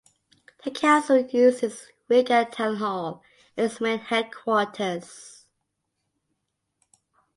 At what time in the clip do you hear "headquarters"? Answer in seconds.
3.99-5.45